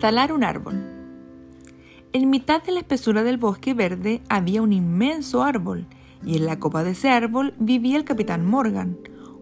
Talar 0.00 0.32
un 0.32 0.44
árbol. 0.44 0.80
En 2.12 2.30
mitad 2.30 2.62
de 2.62 2.70
la 2.70 2.78
espesura 2.78 3.24
del 3.24 3.36
bosque 3.36 3.74
verde 3.74 4.22
había 4.28 4.62
un 4.62 4.72
inmenso 4.72 5.42
árbol, 5.42 5.88
y 6.24 6.36
en 6.36 6.46
la 6.46 6.60
copa 6.60 6.84
de 6.84 6.92
ese 6.92 7.10
árbol 7.10 7.52
vivía 7.58 7.96
el 7.96 8.04
capitán 8.04 8.46
Morgan, 8.46 8.96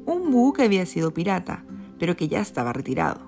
un 0.07 0.31
búho 0.31 0.55
que 0.55 0.63
había 0.63 0.87
sido 0.87 1.13
pirata, 1.13 1.63
pero 1.99 2.17
que 2.17 2.29
ya 2.29 2.41
estaba 2.41 2.73
retirado. 2.73 3.21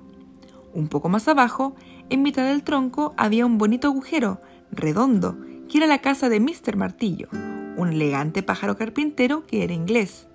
Un 0.72 0.88
poco 0.88 1.10
más 1.10 1.28
abajo, 1.28 1.74
en 2.08 2.22
mitad 2.22 2.46
del 2.46 2.62
tronco, 2.62 3.12
había 3.18 3.44
un 3.44 3.58
bonito 3.58 3.88
agujero, 3.88 4.40
redondo, 4.72 5.36
que 5.68 5.76
era 5.76 5.86
la 5.86 5.98
casa 5.98 6.30
de 6.30 6.40
Mr. 6.40 6.76
Martillo, 6.76 7.28
un 7.76 7.90
elegante 7.90 8.42
pájaro 8.42 8.78
carpintero 8.78 9.44
que 9.46 9.64
era 9.64 9.74
inglés. 9.74 10.28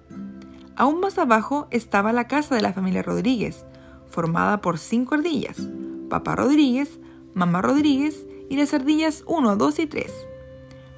Aún 0.76 1.00
más 1.00 1.18
abajo 1.18 1.68
estaba 1.72 2.14
la 2.14 2.28
casa 2.28 2.54
de 2.54 2.62
la 2.62 2.74
familia 2.74 3.02
Rodríguez, 3.02 3.66
formada 4.06 4.62
por 4.62 4.78
cinco 4.78 5.16
ardillas, 5.16 5.68
Papá 6.14 6.36
Rodríguez, 6.36 7.00
Mamá 7.34 7.64
Rodríguez 7.64 8.28
y 8.48 8.56
las 8.56 8.72
ardillas 8.76 9.24
1, 9.26 9.56
2 9.56 9.80
y 9.80 9.88
3. 9.88 10.12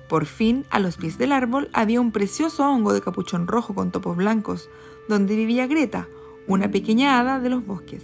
Por 0.09 0.25
fin, 0.25 0.65
a 0.69 0.79
los 0.79 0.97
pies 0.97 1.17
del 1.17 1.31
árbol 1.31 1.69
había 1.71 2.01
un 2.01 2.11
precioso 2.11 2.69
hongo 2.69 2.91
de 2.91 2.99
capuchón 2.99 3.47
rojo 3.47 3.73
con 3.73 3.91
topos 3.91 4.17
blancos, 4.17 4.69
donde 5.07 5.37
vivía 5.37 5.67
Greta, 5.67 6.09
una 6.47 6.69
pequeña 6.69 7.17
hada 7.17 7.39
de 7.39 7.49
los 7.49 7.65
bosques. 7.65 8.03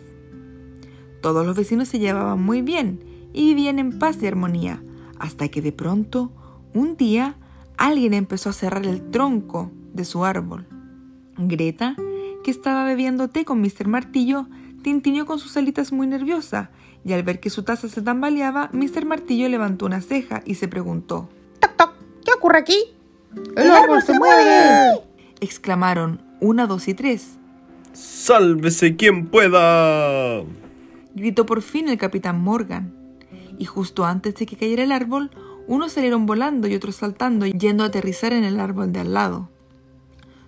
Todos 1.20 1.46
los 1.46 1.58
vecinos 1.58 1.90
se 1.90 2.00
llevaban 2.00 2.42
muy 2.42 2.62
bien 2.62 3.04
y 3.34 3.50
vivían 3.50 3.78
en 3.80 4.00
paz 4.00 4.24
y 4.24 4.28
armonía, 4.28 4.82
hasta 5.20 5.50
que 5.50 5.62
de 5.62 5.74
pronto, 5.74 6.32
un 6.74 6.96
día, 6.96 7.36
alguien 7.76 8.14
empezó 8.14 8.52
a 8.52 8.54
cerrar 8.54 8.86
el 8.86 9.10
tronco 9.10 9.70
de 9.92 10.06
su 10.06 10.24
árbol. 10.24 10.66
Greta, 11.38 11.98
que 12.42 12.52
estaba 12.52 12.86
bebiendo 12.86 13.28
té 13.28 13.44
con 13.44 13.60
Mr. 13.60 13.90
Martillo, 13.90 14.48
tintineó 14.82 15.26
con 15.26 15.40
sus 15.40 15.56
alitas 15.58 15.92
muy 15.92 16.08
nerviosa 16.08 16.72
y 17.04 17.14
al 17.14 17.24
ver 17.24 17.40
que 17.40 17.50
su 17.50 17.64
taza 17.64 17.88
se 17.88 18.02
tambaleaba, 18.02 18.70
Mr. 18.74 19.06
Martillo 19.06 19.50
levantó 19.50 19.86
una 19.86 20.02
ceja 20.02 20.42
y 20.46 20.56
se 20.56 20.68
preguntó: 20.68 21.30
¡Toc, 21.60 21.76
toc! 21.76 21.94
¿Qué 22.24 22.32
ocurre 22.34 22.60
aquí? 22.60 22.78
¡El, 23.56 23.72
árbol, 23.72 24.02
se 24.02 24.18
mueve! 24.18 25.02
exclamaron 25.40 26.22
una, 26.40 26.68
dos 26.68 26.88
y 26.88 26.94
tres. 26.94 27.38
¡Sálvese 27.94 28.96
quien 28.96 29.28
pueda! 29.28 30.44
gritó 31.16 31.46
por 31.46 31.62
fin 31.62 31.90
el 31.90 31.98
capitán 31.98 32.42
Morgan. 32.42 32.94
Y 33.58 33.66
justo 33.66 34.06
antes 34.06 34.36
de 34.36 34.46
que 34.46 34.56
cayera 34.56 34.84
el 34.84 34.92
árbol, 34.92 35.32
unos 35.68 35.94
salieron 35.94 36.26
volando 36.26 36.68
y 36.68 36.76
otros 36.76 36.96
saltando, 36.96 37.46
yendo 37.46 37.84
a 37.84 37.88
aterrizar 37.88 38.34
en 38.34 38.44
el 38.44 38.60
árbol 38.60 38.92
de 38.92 39.00
al 39.00 39.14
lado. 39.14 39.50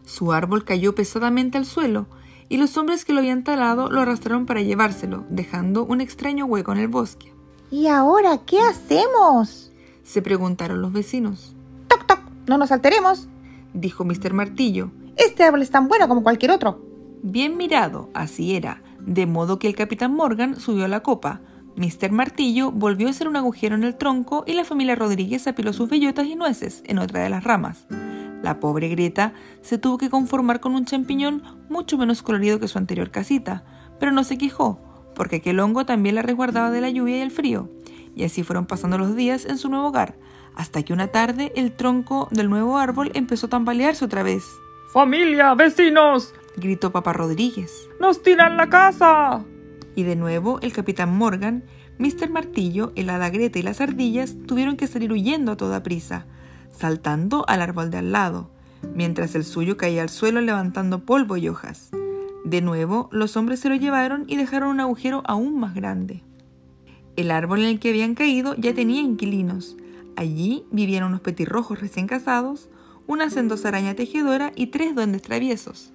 Su 0.06 0.34
árbol 0.34 0.64
cayó 0.64 0.95
pesadamente 0.95 1.58
al 1.58 1.66
suelo 1.66 2.08
y 2.54 2.58
los 2.58 2.78
hombres 2.78 3.04
que 3.04 3.14
lo 3.14 3.20
habían 3.20 3.44
talado 3.44 3.90
lo 3.90 4.00
arrastraron 4.00 4.46
para 4.46 4.62
llevárselo, 4.62 5.26
dejando 5.28 5.86
un 5.86 6.02
extraño 6.02 6.46
hueco 6.46 6.72
en 6.72 6.78
el 6.78 6.88
bosque. 6.88 7.34
¿Y 7.72 7.88
ahora 7.88 8.42
qué 8.46 8.62
hacemos? 8.62 9.72
Se 10.04 10.22
preguntaron 10.22 10.80
los 10.80 10.94
vecinos. 10.94 11.56
¡Toc, 11.88 12.06
toc! 12.06 12.20
No 12.46 12.59
nos 12.59 12.72
alteremos, 12.72 13.28
dijo 13.74 14.06
Mr. 14.06 14.34
Martillo. 14.34 14.92
Este 15.16 15.44
árbol 15.44 15.64
es 15.64 15.72
tan 15.72 15.88
bueno 15.88 16.08
como 16.08 16.22
cualquier 16.22 16.52
otro. 16.52 16.80
Bien 17.24 17.58
mirado, 17.58 18.12
así 18.14 18.56
era, 18.56 18.84
de 19.00 19.26
modo 19.26 19.58
que 19.58 19.68
el 19.68 19.76
capitán 19.76 20.14
Morgan 20.14 20.59
subió 20.59 20.86
a 20.86 20.90
la 20.90 21.00
copa. 21.00 21.42
Mr. 21.76 22.12
Martillo 22.12 22.70
volvió 22.70 23.08
a 23.08 23.09
hacer 23.09 23.28
un 23.28 23.36
agujero 23.36 23.74
en 23.74 23.84
el 23.84 23.98
tronco 23.98 24.44
y 24.46 24.54
la 24.54 24.64
familia 24.64 24.94
Rodríguez 24.94 25.48
apiló 25.48 25.74
sus 25.74 25.90
bellotas 25.90 26.28
y 26.28 26.36
nueces 26.36 26.84
en 26.86 27.00
otra 27.00 27.24
de 27.24 27.31
las 27.31 27.44
ramas. 27.44 27.88
La 28.44 28.59
pobre 28.59 28.89
Greta 28.89 29.33
se 29.61 29.77
tuvo 29.77 29.97
que 29.97 30.09
conformar 30.09 30.59
con 30.59 30.75
un 30.75 30.83
champiñón 30.83 31.44
mucho 31.69 31.97
menos 31.97 32.22
colorido 32.22 32.59
que 32.59 32.67
su 32.67 32.77
anterior 32.77 33.09
casita, 33.09 33.63
pero 34.02 34.11
no 34.11 34.25
se 34.25 34.38
quejó, 34.38 34.81
porque 35.16 35.38
aquel 35.38 35.61
hongo 35.61 35.85
también 35.85 36.16
la 36.16 36.23
resguardaba 36.23 36.69
de 36.69 36.81
la 36.81 36.89
lluvia 36.89 37.17
y 37.17 37.22
el 37.22 37.31
frío. 37.31 37.69
Y 38.16 38.25
así 38.25 38.44
fueron 38.44 38.66
pasando 38.66 38.97
los 38.97 39.16
días 39.16 39.45
en 39.45 39.58
su 39.58 39.69
nuevo 39.69 39.88
hogar, 39.88 40.17
hasta 40.55 40.84
que 40.84 40.91
una 40.91 41.07
tarde 41.07 41.53
el 41.56 41.72
tronco 41.72 42.28
del 42.31 42.50
nuevo 42.50 42.78
árbol 42.78 43.12
empezó 43.13 43.47
a 43.47 43.51
tambalearse 43.51 44.03
otra 44.03 44.23
vez. 44.23 44.44
¡Familia, 44.91 45.56
vecinos! 45.56 46.34
gritó 46.57 46.91
papá 46.91 47.13
Rodríguez. 47.13 47.72
¡Nos 48.01 48.22
tiran 48.23 48.57
la 48.57 48.68
casa! 48.68 49.45
Y 49.95 50.03
de 50.03 50.18
nuevo 50.18 50.59
el 50.59 50.73
capitán 50.73 51.18
Morgan, 51.18 51.63
Mr. 51.97 52.29
Martillo, 52.29 52.91
el 52.97 53.09
hada 53.09 53.29
Greta 53.29 53.57
y 53.57 53.62
las 53.62 53.79
ardillas 53.79 54.35
tuvieron 54.45 54.75
que 54.75 54.88
salir 54.88 55.13
huyendo 55.13 55.53
a 55.53 55.57
toda 55.57 55.81
prisa, 55.81 56.25
saltando 56.73 57.45
al 57.47 57.61
árbol 57.61 57.91
de 57.91 58.00
al 58.00 58.11
lado, 58.11 58.50
mientras 58.94 59.35
el 59.35 59.45
suyo 59.45 59.78
caía 59.78 60.01
al 60.01 60.09
suelo 60.09 60.41
levantando 60.41 61.06
polvo 61.06 61.38
y 61.38 61.47
hojas. 61.47 61.91
De 62.44 62.61
nuevo, 62.61 63.07
los 63.11 63.38
hombres 63.38 63.61
se 63.61 63.69
lo 63.69 63.75
llevaron 63.75 64.25
y 64.28 64.35
dejaron 64.35 64.69
un 64.69 64.79
agujero 64.81 65.23
aún 65.25 65.57
más 65.59 65.73
grande. 65.73 66.23
El 67.16 67.31
árbol 67.31 67.62
en 67.62 67.67
el 67.67 67.79
que 67.79 67.89
habían 67.89 68.16
caído 68.16 68.56
ya 68.56 68.73
tenía 68.73 69.01
inquilinos. 69.01 69.78
Allí 70.16 70.66
vivían 70.72 71.06
unos 71.06 71.22
petirrojos 71.22 71.79
recién 71.79 72.07
casados, 72.07 72.69
una 73.07 73.29
sendosa 73.29 73.69
araña 73.69 73.94
tejedora 73.94 74.51
y 74.56 74.67
tres 74.67 74.95
duendes 74.95 75.22
traviesos. 75.22 75.91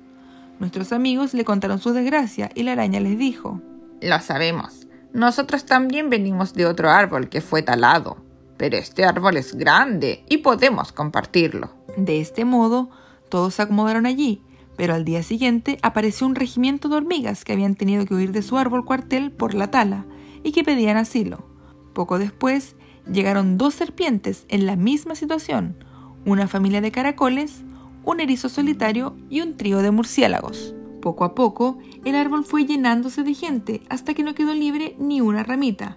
Nuestros 0.58 0.92
amigos 0.92 1.34
le 1.34 1.44
contaron 1.44 1.80
su 1.80 1.92
desgracia 1.92 2.50
y 2.54 2.62
la 2.62 2.72
araña 2.72 3.00
les 3.00 3.18
dijo: 3.18 3.60
Lo 4.00 4.18
sabemos. 4.20 4.86
Nosotros 5.12 5.66
también 5.66 6.10
venimos 6.10 6.54
de 6.54 6.66
otro 6.66 6.90
árbol 6.90 7.28
que 7.28 7.40
fue 7.40 7.62
talado 7.62 8.27
pero 8.58 8.76
este 8.76 9.04
árbol 9.04 9.38
es 9.38 9.54
grande 9.54 10.24
y 10.28 10.38
podemos 10.38 10.92
compartirlo. 10.92 11.70
De 11.96 12.20
este 12.20 12.44
modo, 12.44 12.90
todos 13.30 13.54
se 13.54 13.62
acomodaron 13.62 14.04
allí, 14.04 14.42
pero 14.76 14.94
al 14.94 15.04
día 15.04 15.22
siguiente 15.22 15.78
apareció 15.82 16.26
un 16.26 16.34
regimiento 16.34 16.88
de 16.88 16.96
hormigas 16.96 17.44
que 17.44 17.52
habían 17.52 17.76
tenido 17.76 18.04
que 18.04 18.14
huir 18.14 18.32
de 18.32 18.42
su 18.42 18.58
árbol 18.58 18.84
cuartel 18.84 19.30
por 19.30 19.54
la 19.54 19.70
tala 19.70 20.04
y 20.42 20.52
que 20.52 20.64
pedían 20.64 20.96
asilo. 20.96 21.46
Poco 21.94 22.18
después, 22.18 22.76
llegaron 23.10 23.56
dos 23.58 23.74
serpientes 23.74 24.44
en 24.48 24.66
la 24.66 24.76
misma 24.76 25.14
situación, 25.14 25.82
una 26.26 26.46
familia 26.46 26.80
de 26.80 26.92
caracoles, 26.92 27.62
un 28.04 28.20
erizo 28.20 28.48
solitario 28.48 29.16
y 29.30 29.40
un 29.40 29.56
trío 29.56 29.78
de 29.78 29.90
murciélagos. 29.90 30.74
Poco 31.00 31.24
a 31.24 31.34
poco, 31.34 31.78
el 32.04 32.16
árbol 32.16 32.44
fue 32.44 32.64
llenándose 32.64 33.22
de 33.22 33.34
gente 33.34 33.82
hasta 33.88 34.14
que 34.14 34.22
no 34.22 34.34
quedó 34.34 34.52
libre 34.52 34.96
ni 34.98 35.20
una 35.20 35.42
ramita, 35.42 35.96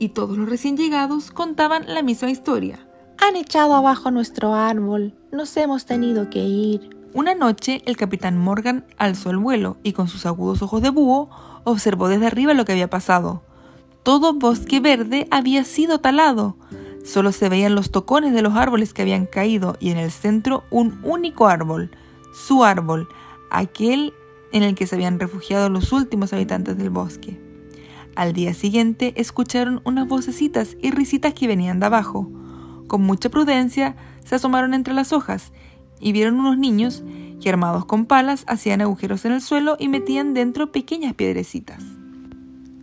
y 0.00 0.08
todos 0.08 0.36
los 0.36 0.48
recién 0.48 0.76
llegados 0.76 1.30
contaban 1.30 1.84
la 1.86 2.02
misma 2.02 2.30
historia. 2.30 2.80
Han 3.18 3.36
echado 3.36 3.74
abajo 3.74 4.10
nuestro 4.10 4.54
árbol, 4.54 5.14
nos 5.30 5.54
hemos 5.58 5.84
tenido 5.84 6.30
que 6.30 6.40
ir. 6.40 6.96
Una 7.12 7.34
noche 7.34 7.82
el 7.84 7.98
capitán 7.98 8.38
Morgan 8.38 8.86
alzó 8.96 9.30
el 9.30 9.36
vuelo 9.36 9.76
y 9.82 9.92
con 9.92 10.08
sus 10.08 10.24
agudos 10.24 10.62
ojos 10.62 10.80
de 10.80 10.88
búho 10.88 11.28
observó 11.64 12.08
desde 12.08 12.26
arriba 12.26 12.54
lo 12.54 12.64
que 12.64 12.72
había 12.72 12.88
pasado. 12.88 13.42
Todo 14.02 14.32
bosque 14.32 14.80
verde 14.80 15.28
había 15.30 15.64
sido 15.64 16.00
talado. 16.00 16.56
Solo 17.04 17.30
se 17.30 17.50
veían 17.50 17.74
los 17.74 17.90
tocones 17.90 18.32
de 18.32 18.40
los 18.40 18.54
árboles 18.56 18.94
que 18.94 19.02
habían 19.02 19.26
caído 19.26 19.76
y 19.80 19.90
en 19.90 19.98
el 19.98 20.10
centro 20.10 20.64
un 20.70 20.98
único 21.02 21.46
árbol, 21.46 21.90
su 22.32 22.64
árbol, 22.64 23.06
aquel 23.50 24.14
en 24.52 24.62
el 24.62 24.74
que 24.74 24.86
se 24.86 24.94
habían 24.94 25.20
refugiado 25.20 25.68
los 25.68 25.92
últimos 25.92 26.32
habitantes 26.32 26.78
del 26.78 26.88
bosque. 26.88 27.49
Al 28.16 28.32
día 28.32 28.54
siguiente 28.54 29.12
escucharon 29.16 29.80
unas 29.84 30.08
vocecitas 30.08 30.76
y 30.80 30.90
risitas 30.90 31.34
que 31.34 31.46
venían 31.46 31.80
de 31.80 31.86
abajo. 31.86 32.28
Con 32.86 33.02
mucha 33.02 33.28
prudencia 33.28 33.96
se 34.24 34.34
asomaron 34.34 34.74
entre 34.74 34.94
las 34.94 35.12
hojas 35.12 35.52
y 36.00 36.12
vieron 36.12 36.40
unos 36.40 36.58
niños 36.58 37.02
que 37.40 37.48
armados 37.48 37.84
con 37.84 38.06
palas 38.06 38.44
hacían 38.46 38.80
agujeros 38.80 39.24
en 39.24 39.32
el 39.32 39.40
suelo 39.40 39.76
y 39.78 39.88
metían 39.88 40.34
dentro 40.34 40.72
pequeñas 40.72 41.14
piedrecitas. 41.14 41.82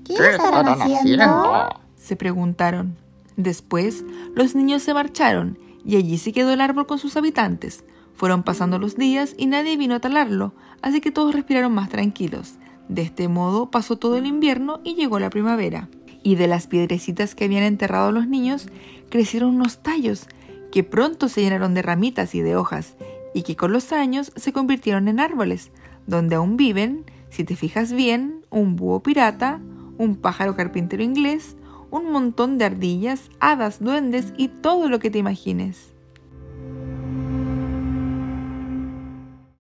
¿Qué, 0.06 0.14
estarán 0.14 0.68
haciendo? 0.68 1.70
Se 1.96 2.16
preguntaron. 2.16 2.96
Después 3.36 4.04
los 4.34 4.56
niños 4.56 4.82
se 4.82 4.94
marcharon 4.94 5.60
y 5.86 5.96
allí 5.96 6.18
se 6.18 6.34
quedó 6.34 6.52
el 6.52 6.62
árbol 6.62 6.88
con 6.88 7.00
sus 7.00 7.18
habitantes. 7.18 7.84
Fueron 8.16 8.44
pasando 8.44 8.80
los 8.80 8.96
días 8.96 9.36
y 9.38 9.46
nadie 9.46 9.78
vino 9.78 9.94
a 9.94 10.00
talarlo, 10.00 10.54
así 10.82 11.02
que 11.02 11.12
todos 11.12 11.36
respiraron 11.36 11.74
más 11.74 11.90
tranquilos. 11.90 12.56
De 12.90 13.02
este 13.02 13.28
modo 13.28 13.70
pasó 13.72 13.98
todo 13.98 14.18
el 14.18 14.26
invierno 14.26 14.80
y 14.84 14.96
llegó 14.96 15.20
la 15.20 15.30
primavera. 15.30 15.90
Y 16.24 16.36
de 16.36 16.48
las 16.48 16.68
piedrecitas 16.68 17.36
que 17.36 17.46
habían 17.46 17.64
enterrado 17.64 18.12
los 18.12 18.28
niños 18.28 18.68
crecieron 19.10 19.56
unos 19.56 19.80
tallos 19.80 20.28
que 20.72 20.84
pronto 20.84 21.30
se 21.30 21.42
llenaron 21.42 21.74
de 21.74 21.82
ramitas 21.82 22.36
y 22.36 22.42
de 22.42 22.56
hojas 22.56 22.96
y 23.34 23.44
que 23.44 23.56
con 23.56 23.72
los 23.72 23.92
años 23.92 24.32
se 24.36 24.52
convirtieron 24.52 25.08
en 25.08 25.20
árboles, 25.20 25.72
donde 26.08 26.36
aún 26.36 26.58
viven, 26.58 27.06
si 27.30 27.44
te 27.44 27.56
fijas 27.56 27.94
bien, 27.94 28.46
un 28.50 28.76
búho 28.76 29.02
pirata, 29.02 29.62
un 29.98 30.16
pájaro 30.16 30.56
carpintero 30.56 31.04
inglés, 31.04 31.56
un 31.92 32.12
montón 32.12 32.58
de 32.58 32.66
ardillas, 32.66 33.30
hadas, 33.40 33.80
duendes 33.80 34.34
y 34.38 34.48
todo 34.48 34.90
lo 34.90 35.00
que 35.00 35.10
te 35.10 35.20
imagines. 35.20 35.94